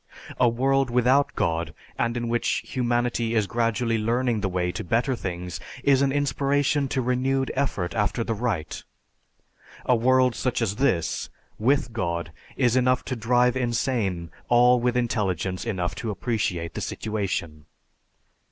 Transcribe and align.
A 0.39 0.49
world 0.49 0.89
without 0.89 1.35
God, 1.35 1.75
and 1.95 2.17
in 2.17 2.27
which 2.27 2.63
humanity 2.65 3.35
is 3.35 3.45
gradually 3.45 3.99
learning 3.99 4.41
the 4.41 4.49
way 4.49 4.71
to 4.71 4.83
better 4.83 5.15
things, 5.15 5.59
is 5.83 6.01
an 6.01 6.11
inspiration 6.11 6.87
to 6.87 7.03
renewed 7.03 7.51
effort 7.53 7.93
after 7.93 8.23
the 8.23 8.33
right. 8.33 8.83
A 9.85 9.95
world 9.95 10.33
such 10.33 10.59
as 10.59 10.77
this, 10.77 11.29
with 11.59 11.93
God, 11.93 12.31
is 12.57 12.75
enough 12.75 13.05
to 13.05 13.15
drive 13.15 13.55
insane 13.55 14.31
all 14.49 14.79
with 14.79 14.97
intelligence 14.97 15.65
enough 15.65 15.93
to 15.93 16.09
appreciate 16.09 16.73
the 16.73 16.81
situation." 16.81 17.67